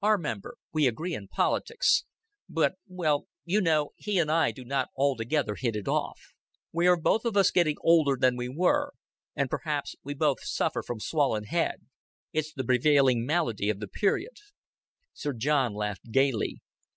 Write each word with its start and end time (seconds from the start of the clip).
"Our 0.00 0.16
member 0.16 0.54
we 0.72 0.86
agree 0.86 1.12
in 1.12 1.26
politics; 1.26 2.04
but, 2.48 2.74
well, 2.86 3.26
you 3.44 3.60
know, 3.60 3.90
he 3.96 4.20
and 4.20 4.30
I 4.30 4.52
do 4.52 4.64
not 4.64 4.90
altogether 4.96 5.56
hit 5.56 5.74
it 5.74 5.88
off. 5.88 6.20
We 6.70 6.86
are 6.86 6.96
both 6.96 7.24
of 7.24 7.36
us 7.36 7.50
getting 7.50 7.74
older 7.80 8.16
than 8.16 8.36
we 8.36 8.48
were 8.48 8.94
and 9.34 9.50
perhaps 9.50 9.96
we 10.04 10.14
both 10.14 10.44
suffer 10.44 10.84
from 10.84 11.00
swollen 11.00 11.46
head. 11.46 11.84
It's 12.32 12.52
the 12.54 12.62
prevailing 12.62 13.26
malady 13.26 13.70
of 13.70 13.80
the 13.80 13.88
period." 13.88 14.36
Sir 15.14 15.32
John 15.32 15.74
laughed 15.74 16.12
gaily. 16.12 16.60